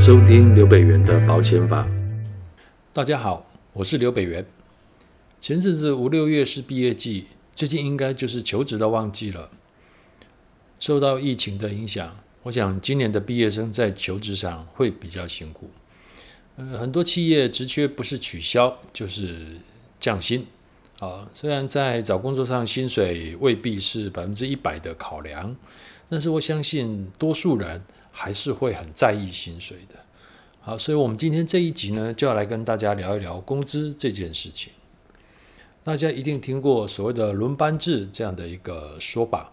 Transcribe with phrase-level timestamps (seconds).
[0.00, 1.86] 收听刘北元的保险法。
[2.90, 4.46] 大家好，我是刘北元。
[5.42, 9.50] 前阵子五六月是毕业季，最近应该就是求职的旺季了。
[10.78, 15.68] 受到疫情的影响，我想今年的毕业生在求职上会比较辛苦。
[16.56, 19.58] 呃，很多企业职缺不是取消就是
[20.00, 20.46] 降薪。
[20.98, 25.54] 啊，虽然在找工作上薪水未必是百分之一百的考量，
[26.08, 27.82] 但是我相信多数人。
[28.20, 29.94] 还是会很在意薪水的。
[30.60, 34.70] 好，所以我们今天这一集呢，就要来跟大家聊一聊工资这件事情。
[35.82, 39.50] 大家一定听过所谓的轮班制这样的一个说法，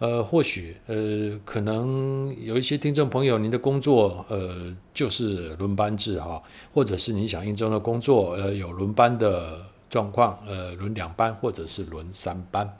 [0.00, 6.42] 呃，或许呃，可能有一些听众朋友，您的工作呃就是轮班制哈，
[6.74, 12.76] 或者是你想应征的工作呃有轮班的状况，呃，轮两班或者是轮三班。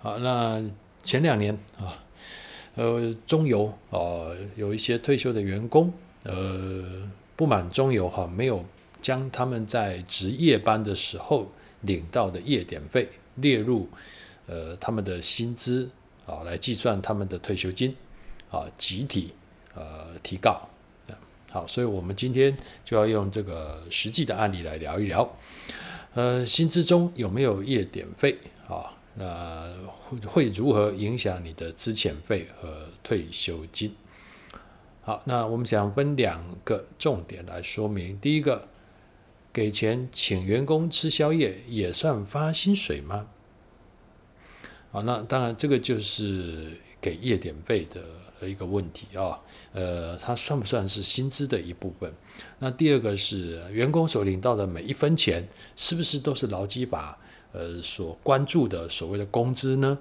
[0.00, 0.60] 好，那
[1.04, 2.02] 前两年啊。
[2.76, 3.98] 呃，中游啊、
[4.30, 8.64] 呃，有一些退休的员工，呃，不满中游哈，没有
[9.02, 11.50] 将他们在值夜班的时候
[11.80, 13.88] 领到的夜点费列入
[14.46, 15.90] 呃他们的薪资
[16.26, 17.96] 啊，来计算他们的退休金
[18.50, 19.32] 啊，集体
[19.74, 20.68] 呃提告。
[21.50, 25.34] 好，所以我们今天就要用这个实际的案例来聊一聊，
[26.12, 28.36] 呃，薪资中有没有夜点费
[28.68, 28.92] 啊？
[29.18, 33.94] 那会会如何影响你的资遣费和退休金？
[35.02, 38.18] 好，那我们想分两个重点来说明。
[38.20, 38.68] 第一个，
[39.52, 43.26] 给钱请员工吃宵夜也算发薪水吗？
[44.90, 49.40] 好，那当然这个就是给夜点费的一个问题啊。
[49.72, 52.12] 呃，它算不算是薪资的一部分？
[52.58, 57.18] 那第二个是员工所领到的每一分钱，是不是都是劳基法？
[57.52, 59.98] 呃，所关注的所谓的工资呢？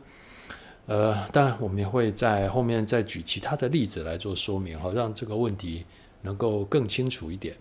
[0.87, 5.83] 呃，当然我们也会在后面再举其他的例子来做说明，好让这个问题
[6.21, 7.55] 能够更清楚一点。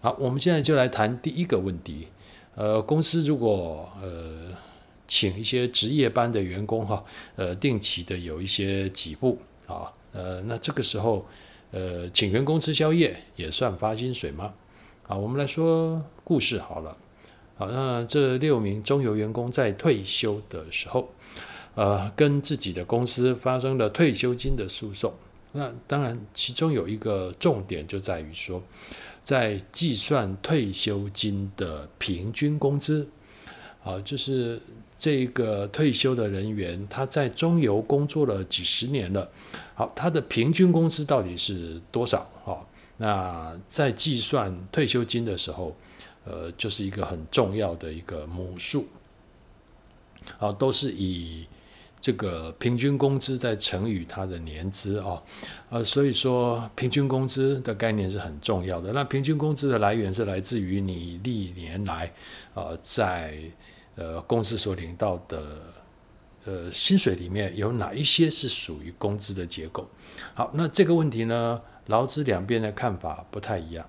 [0.00, 2.08] 好，我们现在就来谈第一个问题。
[2.54, 4.52] 呃，公司如果呃
[5.06, 7.04] 请一些值夜班的员工哈，
[7.36, 11.24] 呃，定期的有一些几步啊，呃，那这个时候
[11.70, 14.52] 呃，请员工吃宵夜也算发薪水吗？
[15.04, 16.96] 好，我们来说故事好了。
[17.58, 21.12] 好，那这六名中油员工在退休的时候，
[21.74, 25.12] 呃，跟自己的公司发生了退休金的诉讼。
[25.50, 28.62] 那当然，其中有一个重点就在于说，
[29.24, 33.08] 在计算退休金的平均工资，
[33.82, 34.60] 啊，就是
[34.96, 39.28] 这个退休的人员他在中油工作了几十年了，
[39.74, 42.30] 好，他的平均工资到底是多少？
[42.44, 42.64] 哈，
[42.98, 45.76] 那在计算退休金的时候。
[46.28, 48.84] 呃，就是一个很重要的一个母数，
[50.38, 51.46] 啊，都是以
[51.98, 55.22] 这个平均工资再乘以它的年资啊，
[55.70, 58.92] 呃，所以说平均工资的概念是很重要的。
[58.92, 62.12] 那平均工资的来源是来自于你历年来
[62.52, 63.38] 啊，在
[63.94, 65.62] 呃公司所领到的
[66.44, 69.88] 呃薪水里面有哪一些是属于工资的结构。
[70.34, 73.88] 好，那这个问题呢，劳资两边的看法不太一样。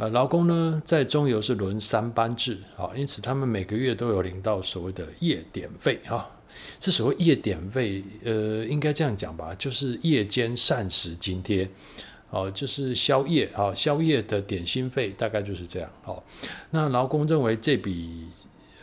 [0.00, 2.56] 呃，劳工呢，在中油是轮三班制，
[2.96, 6.26] 因此他们每个月都有领到所谓的夜点费，哈，
[6.78, 11.68] 这所谓夜点费，呃，应该这样讲吧，就是夜间膳食津贴，
[12.30, 16.24] 哦，就是宵夜，啊，宵夜的点心费大概就是这样，好，
[16.70, 18.26] 那劳工认为这笔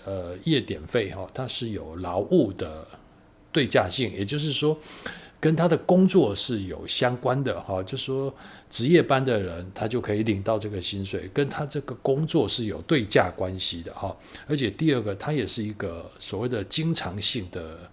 [0.05, 2.87] 呃夜点费，哈，它是有劳务的
[3.51, 4.79] 对价性，也就是说。
[5.39, 8.33] 跟他的工作是有相关的哈，就说
[8.69, 14.15] 值夜班的人，他就可以领到这个薪水，跟他这个工作是有对价关系的哈。
[14.47, 17.89] 而且第二个，它也是一个所谓的经常性的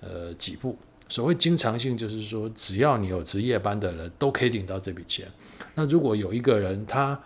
[0.00, 0.76] 呃几步。
[1.08, 5.26] 所谓经常性，就是说只要你有值夜班的人，都可以领到这笔钱。
[5.74, 7.20] 那如果有一个人他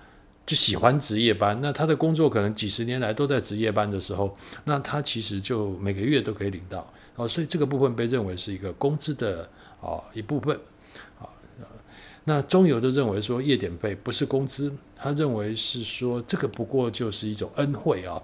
[0.46, 6.86] 就喜欢值夜班，那他的工作可能几十年来都在值夜班的时候，那他其实就每个月都可以领到。
[7.16, 9.48] 哦，所以这个部分被认为是一个工资的
[9.80, 10.58] 啊一部分，
[12.26, 18.20] 那中游都认为说夜点费不是工资，他认为是说这个不过就是一种恩惠啊，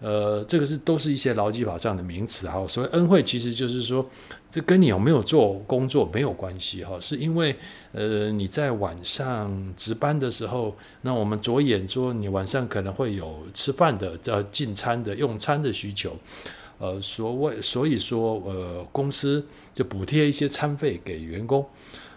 [0.00, 4.08] 呃，这个是都是一些劳基法上的名词哈，所谓恩惠其实就是说
[4.50, 7.54] 这跟你有没有做工作没有关系哈，是因为
[7.92, 16.16] 呃你在晚上值班的时候，那我们着眼说你晚上可能会有吃饭的进餐的用餐的需求。
[16.78, 21.64] 呃，所谓所以说，呃，公司就补贴一些餐费给员工，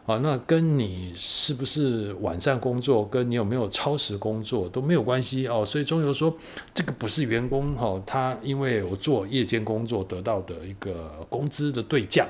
[0.05, 5.65] 啊，那跟你是不是晚上工作，跟你有没有超时工作都没有关系哦。
[5.65, 6.31] 所以中油说，
[6.75, 12.27] 这个不是员工哈，他因为我做夜间工作得到的一个工资的对价。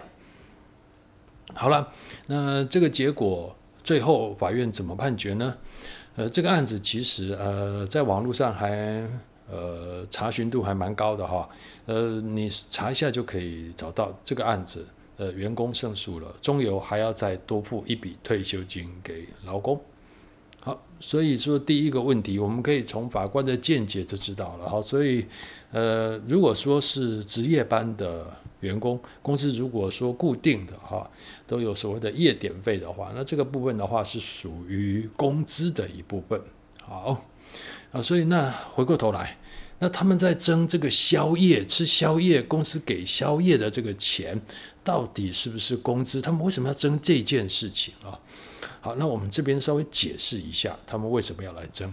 [1.54, 1.92] 好了，
[2.28, 5.58] 那这个结果最后法院怎么判决呢？
[6.16, 9.06] 呃，这个案子其实呃，在网络上还
[9.52, 11.50] 呃查询度还蛮高的哈。
[11.88, 14.88] 呃，你查一下就可以找到这个案子。
[15.18, 19.80] 呃，员工胜诉了，中油还要再多付一笔退休金给劳工。
[20.60, 24.68] 好，所以说第一个问题，我们可以从法官的见解就知道了。
[24.68, 25.26] 好，所以
[25.72, 31.10] 呃，如果说是值夜班的员工，公司如果说固定的哈，
[31.46, 36.42] 都有所谓的夜点费的话，那这个部分的话是属于工资的一部分。
[36.88, 37.26] 好，
[37.92, 39.38] 啊，所以那回过头来，
[39.80, 44.40] 那他们在争这个宵夜，吃宵夜，公司给宵夜的这个钱，
[44.84, 46.22] 到底是不是工资？
[46.22, 48.20] 他们为什么要争这件事情啊？
[48.82, 51.92] 好，那我们这边稍微解释一下，他们为什么要来争？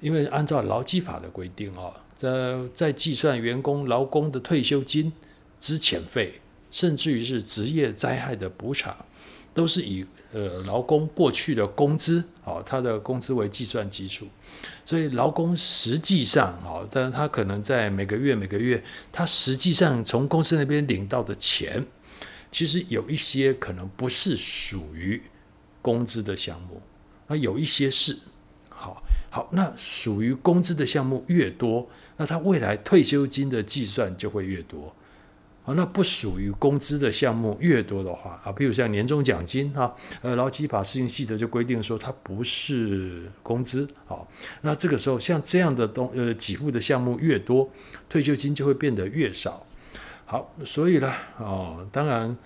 [0.00, 5.12] 因为按照劳基法的规定啊，在在计算员工劳工的退休金、
[5.60, 6.40] 资遣费，
[6.72, 8.96] 甚至于是职业灾害的补偿，
[9.54, 14.26] 都是以呃劳工过去的工资啊，他的工资为计算基础。
[14.84, 21.86] 所以劳工实际上啊，但是他可能在每个月每个月，他实际上从公司那边领到的钱，
[22.50, 25.22] 其实有一些可能不是属于。
[25.84, 26.80] 工资的项目，
[27.26, 28.18] 那有一些是，
[28.70, 31.86] 好好，那属于工资的项目越多，
[32.16, 34.96] 那他未来退休金的计算就会越多，
[35.64, 44.28] 啊，那不属于工资的项目越多的话，啊，比如像年终奖金哈，呃，劳基法施行细则就规定说它不是工资，好，
[44.62, 47.68] 那这个时候像这样的东呃给付的项目越多，
[48.08, 49.66] 退休金就会变得越少，
[50.26, 52.36] 好，所以呢，哦，当然。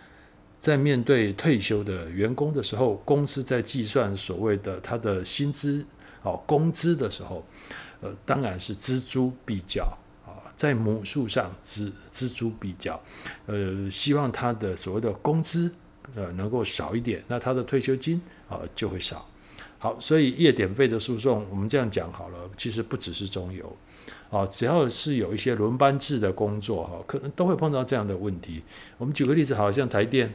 [0.61, 5.87] 在面对退休的员工的时候，公司在计算所谓的他的薪资、
[6.23, 7.47] 哦工资的时候，
[8.01, 9.89] 呃，当然是锱铢必较，
[10.59, 13.01] 在母数上錙錙铢比较，
[13.47, 15.73] 呃，希望他的所谓的工资
[16.17, 19.25] 呃能够少一点，那他的退休金啊就会少。
[19.79, 23.77] 好，所以夜点费的诉讼，我们这样讲好了，其实不只是中油
[24.29, 28.65] 啊，只要是有一些轮班制的工作哈，可能都会碰到这样的问题。
[28.97, 30.35] 我们举个例子，好像台电。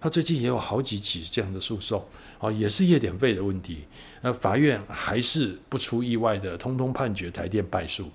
[0.00, 2.06] 他最近也有好几起这样的诉讼，
[2.38, 3.84] 哦，也是夜点费的问题。
[4.20, 8.10] 那法院还是不出意外的，通通判决台电败诉。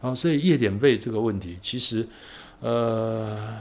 [0.00, 2.06] 啊，所以夜点费这个问题，其实，
[2.60, 3.58] 呃，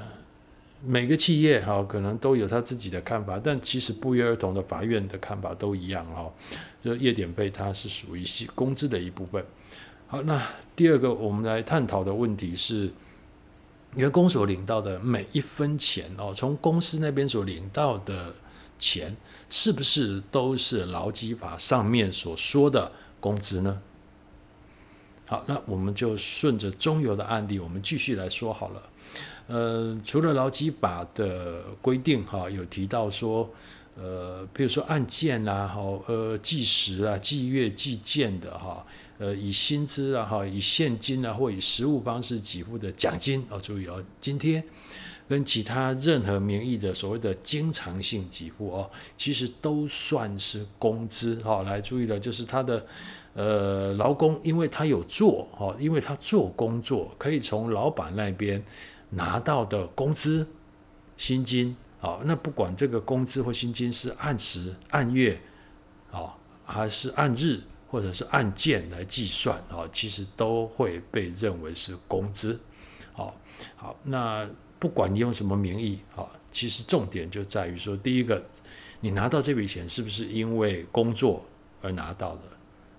[0.86, 6.32] 每个企业哈可能都有他自己的看法，但其实不约而同的，法院的看法都一样哈。
[6.84, 8.24] 就夜点费它是属于
[8.56, 9.44] 工资的一部分。
[10.08, 10.42] 好，那
[10.76, 12.92] 第二个我们来探讨的问题是。
[13.96, 18.36] 员工所领到的每一分钱哦，从公司那边所领到的
[18.78, 19.16] 钱，
[19.50, 23.82] 是不是都是劳基法上面所说的工资呢？
[25.28, 28.82] 好，那我们就顺着中油的案例，我们继续来说好了。
[29.48, 33.50] 呃，除了劳基法的规定哈，有提到说，
[33.96, 38.86] 呃，比如说按件啊，哈，呃，计时啊，计月计件的哈。
[39.18, 44.64] 呃，以薪资啊，哈，以现金啊，或以实物方式给付的奖金啊，注意哦，津贴
[45.28, 51.64] 跟其他任何名义的所谓的经常性给付哦，其实都算是工资哈。
[51.64, 52.86] 来注意的就是它的
[53.38, 58.62] 呃劳工，因为他有做哈，因为他做工作，可以从老板那边
[59.12, 60.46] 拿到的工资
[61.16, 65.40] 薪金啊，那不管这个工资或薪金是按时按月
[66.12, 66.36] 啊，
[66.66, 67.62] 还是按日。
[67.90, 72.60] 或者是按件来计算啊，其实都会被认为是工资。
[73.14, 73.34] 好，
[73.78, 74.46] 好，那
[74.78, 78.44] 不管你用什么名义啊，其实重点就在于说，第一个，
[79.00, 81.46] 你拿到这笔钱是不是因为工作
[81.82, 82.42] 而拿到的？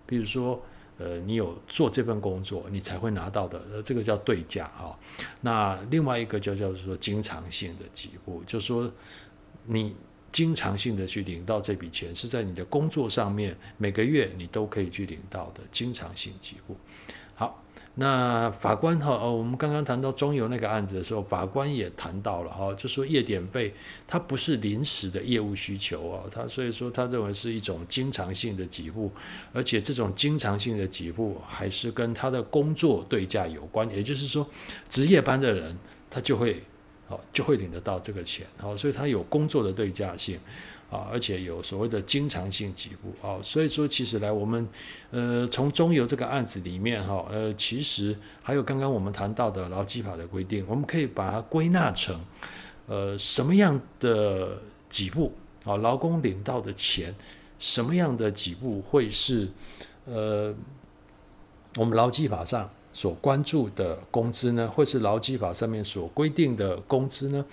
[0.09, 0.61] 比如说，
[0.97, 4.99] 呃，你有做这份工作，你才会拿到的，呃，这个叫对价啊。
[5.43, 8.91] 那另外一个就叫做说经常性的给付，就是说
[9.67, 9.95] 你。
[10.31, 16.77] 经常性的去领到这笔钱，是在你的工作上面，每个月你都可以去领到的经常性给付。
[18.00, 23.75] 那法官哈，我们刚刚谈到中油那个案子的时候，法官也谈到了哈，就说夜点费
[24.07, 29.11] 它不是临时的业务需求啊，他所以说他认为是一种经常性的给付，
[29.52, 34.49] 而且这种经常性的给付还是跟他的工作对价有关，也就是说，
[34.88, 35.76] 值夜班的人
[36.09, 36.62] 他就会。
[37.11, 40.38] 好，就会领得到这个钱，好，所以他有工作的对价性，
[40.90, 44.66] 啊，而且有所谓的经常性给付，啊，所以说其实来我们，
[45.11, 52.18] 呃，从中油这个案子里面，哈，呃，其实还有刚刚我们谈到的劳基法的规定，我们可以把它归纳成，
[52.87, 55.33] 呃，什么样的给付，
[55.64, 57.14] 啊，劳工领到的钱，
[57.59, 59.47] 什么样的给付会是，
[60.07, 60.54] 呃，
[61.76, 67.45] 我们劳基法上所关注的工资呢，或是劳基法上面所规定的工资呢？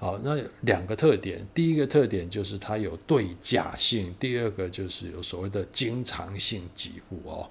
[0.00, 7.50] 好，那两个特点，第一个特点就是它有对价性，第二个就是有所谓的经常性给付哦，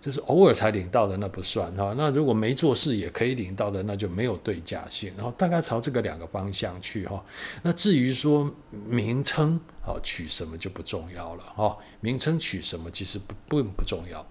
[0.00, 1.94] 就是偶尔才领到的那不算哈。
[1.96, 5.12] 那如果没做事也可以领到的，那就没有对价性。
[5.16, 7.24] 然后大概朝这个两个方向去哈。
[7.62, 14.26] 那至于说名称啊取什么就不重要了哈，名称取什么其实不不不重要。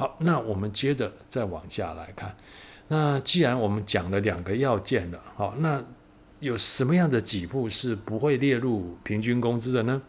[0.00, 2.34] 好，那我们接着再往下来看。
[2.88, 5.84] 那既然我们讲了两个要件了，好，那
[6.38, 10.00] 有什么样的几步是不会列入平均工资的呢？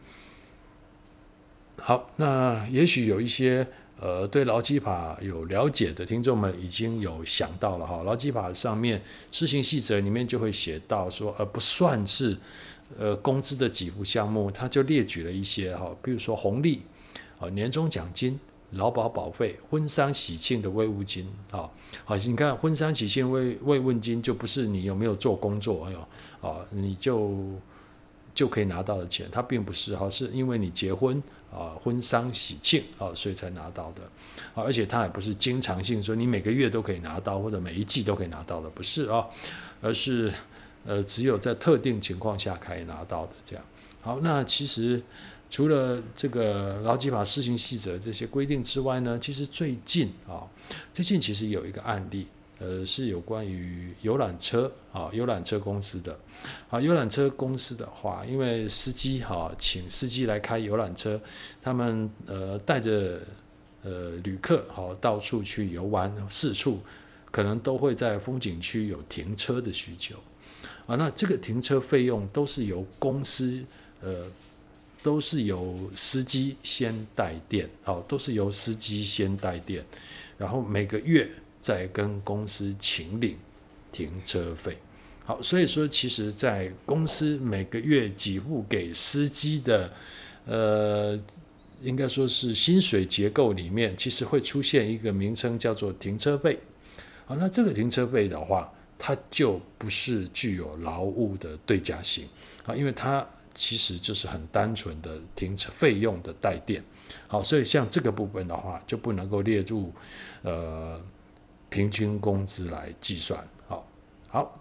[1.76, 3.68] 好，那也许有一些
[4.00, 12.38] 呃对劳基法有了解的听众们已经有想到了哈，劳基法上面施行细则里面就会写到说，呃不算是
[12.98, 16.84] 呃工资的给付项目，他就列举了一些哈，比如说红利
[17.40, 18.40] 啊、年终奖金。
[18.72, 21.70] 劳保保费、婚丧喜庆的慰问金，啊，
[22.06, 27.36] 好，你看婚丧喜庆慰慰问金就不是你有没有做工作，哎呦，啊，你就
[28.34, 34.04] 就可以拿到的钱，它并不是哈，是因为你结婚啊，婚丧喜庆啊，所以才拿到的，
[34.56, 39.28] 啊，而且它也不是经常性，说你每个月都可以拿到，或者每一季都可以拿到的，不是啊，
[39.82, 40.32] 而是
[40.86, 43.66] 呃，只有在特定情况下可以拿到的，这样。
[44.02, 45.04] 好，那其实。
[45.52, 50.48] 除了这个劳基法施行细则这些规定之外呢，其实最近啊，
[50.94, 52.26] 最近其实有一个案例，
[52.58, 56.18] 呃，是有关于游览车啊，游览车公司的
[56.70, 61.20] 啊，游览车公司的话，因为司机哈，请司机来开游览车，
[61.62, 63.20] 他们呃带着
[63.84, 66.80] 呃旅客好到处去游玩，四处
[67.30, 70.16] 可能都会在风景区有停车的需求
[70.88, 73.62] 啊，那这个停车费用都是由公司
[74.00, 74.26] 呃。
[75.04, 79.84] 都是由司机先代垫，好，都是由司机先代垫，
[80.38, 81.28] 然后每个月
[81.60, 83.36] 再跟公司请领
[83.92, 84.78] 停车费，
[85.26, 89.92] 好，所以说其实，在公司每个月给付给司机的，
[90.46, 91.20] 呃，
[91.82, 96.60] 应该说是薪水结构里面，其实会出现一个名称叫做停车费，
[97.26, 102.28] 好，那这个停车费的话，它就不是具有劳务的对价性，
[102.66, 103.28] 啊，因为它。
[103.54, 106.84] 其实就是很单纯的停车费用的代垫，
[107.28, 109.94] 好，所以像这个部分的话就不能够列入
[110.42, 111.02] 呃
[111.70, 113.88] 平均工资来计算，好，
[114.30, 114.60] 好，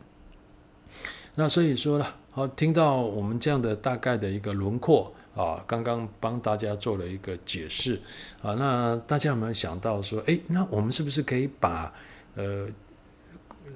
[1.35, 8.01] 那所以说了，好，听到我们这样的大概的一个轮廓啊，刚刚帮大家做了一个解释
[8.43, 11.93] 啊，那大家有没有想到说，哎，那我们是不是可以把
[12.35, 12.69] 呃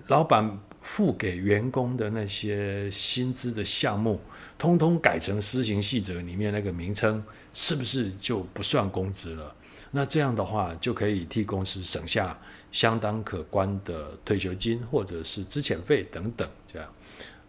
[0.09, 4.21] 老板付给员工的那些薪资的项目，
[4.59, 7.25] 通通改成施行细则里面那个名称，
[7.55, 9.57] 是不是就不算工资了？
[9.93, 12.39] 那这样的话，就可以替公司省下
[12.71, 16.47] 相当可观的退休金或者是资遣费等等。
[16.67, 16.93] 这样，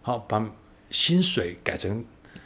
[0.02, 0.50] 好，把
[0.90, 2.04] 薪水改成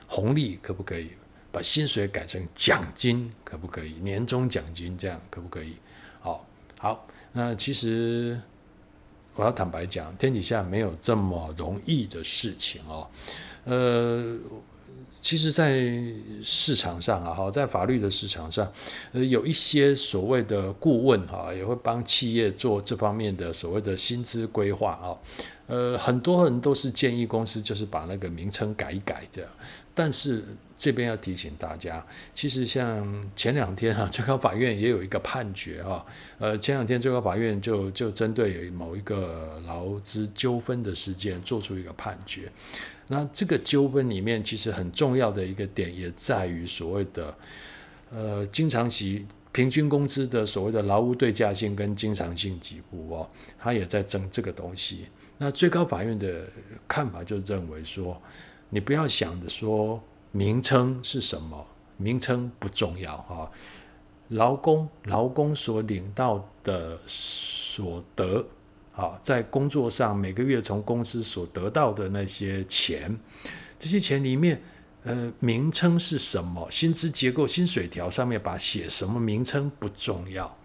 [0.07, 1.11] 红利可不可以？
[1.51, 3.93] 把薪水改成奖金可不可以？
[4.01, 5.75] 年终奖金这样可不可以？
[6.19, 6.47] 好，
[6.79, 8.41] 好，那其实。
[9.35, 13.07] 我要坦白讲，天底下没有这么容易的事情哦。
[13.63, 14.37] 呃，
[15.09, 15.89] 其实，在
[16.43, 18.71] 市场上啊，哈，在法律的市场上，
[19.13, 25.15] 呃，有一些所谓的顾问哈，也会帮企业做这方面的所谓的薪资规划啊。
[25.67, 29.51] 呃，很多人都是建议公司就是把那个名称改一改这样，
[29.93, 30.43] 但是。
[30.79, 32.01] 这边要提醒大家，
[32.33, 36.05] 其实像前两天哈， 最高法院也有一个判决哈，
[36.37, 42.49] 呃，前两天最高法院就就针对某一个劳资纠纷的事件做出一个判决。
[43.07, 47.35] 那这个纠纷里面，其实很重要的一个点也在于所谓的
[48.09, 55.07] 呃经常级平均工资的所谓的劳务对价性跟经常性给付哦，他也在争这个东西。
[55.37, 56.47] 那最高法院的
[56.87, 58.21] 看法就认为说，
[58.69, 60.01] 你不要想着说。
[60.31, 61.67] 名称是什么？
[61.97, 63.51] 名称不重要哈。
[64.29, 68.45] 劳工劳工所领到的所得，
[68.93, 73.19] 啊，在工作上每个月从公司所得到的那些钱，
[73.79, 74.61] 这些钱里面，
[75.03, 76.69] 呃，名称是什么？
[76.69, 80.55] 薪资结构、薪水条上面把写什么名称不重要。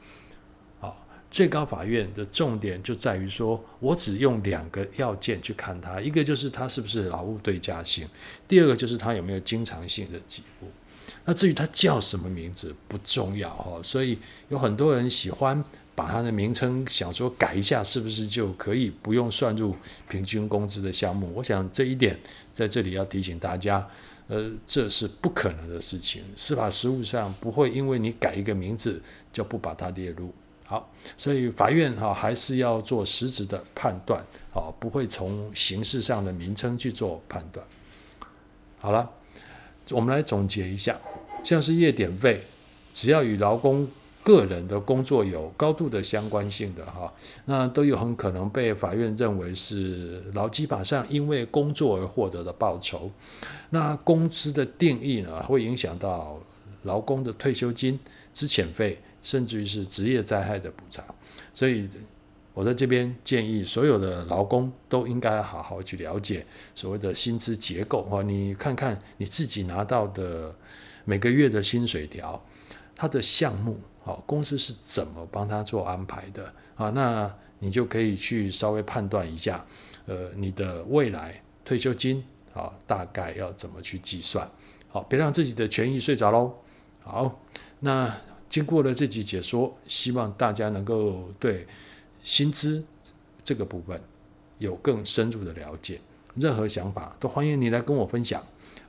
[1.34, 8.08] 最高法院的重点就在于说，我只用两个要件去看它，一个就是它是不是劳务对价性，
[8.46, 10.68] 第二个就是它有没有经常性的给付。
[11.24, 14.16] 那至于它叫什么名字不重要哈，所以
[14.48, 15.60] 有很多人喜欢
[15.96, 19.74] 把它的名称想说改一下，是不是就可以不用算入
[20.08, 21.32] 平均工资的项目？
[21.34, 22.16] 我想这一点
[22.52, 23.84] 在这里要提醒大家，
[24.28, 26.22] 呃，这是不可能的事情。
[26.36, 30.32] 司法实务上不会因为你改一个名字就不把它列入。
[30.66, 37.64] 好，所以法院哈还是要做实质的判断，好，不会从形式上的名称去做判断。
[38.78, 39.10] 好了，
[39.90, 40.98] 我们来总结一下，
[41.42, 42.42] 像是夜点费，
[42.94, 43.86] 只要与劳工
[44.22, 47.12] 个人的工作有高度的相关性的哈，
[47.44, 53.10] 那都有很可能被法院认为是劳基法上因为工作而获得的报酬。
[53.68, 56.40] 那工资的定义呢，会影响到
[56.84, 58.00] 劳工的退休金、
[58.32, 58.98] 资遣费。
[59.24, 61.02] 甚至于是职业灾害的补偿，
[61.54, 61.88] 所以
[62.52, 70.54] 我在这边建议所有的劳工都应该好好去了解所谓的薪资结构哈，你看看你自己拿到的
[71.06, 72.40] 每个月的薪水条，
[72.94, 76.90] 它的项目好，公司是怎么帮他做安排的啊？
[76.90, 79.64] 那你就可以去稍微判断一下，
[80.04, 84.48] 呃，你的未来退休金啊，大概要怎么去计算？
[84.88, 86.54] 好，别让自己的权益睡着喽。
[87.00, 87.40] 好，
[87.80, 88.14] 那。
[88.54, 91.66] 经过了这集解说，希望大家能够对
[92.22, 92.84] 薪资
[93.42, 94.00] 这个部分
[94.58, 96.00] 有更深入的了解。
[96.36, 98.40] 任何想法都欢迎你来跟我分享。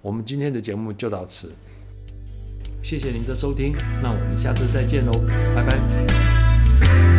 [0.03, 1.51] 我们今天的节目就到此，
[2.83, 5.13] 谢谢您的收听，那我们下次再见喽，
[5.55, 7.14] 拜拜。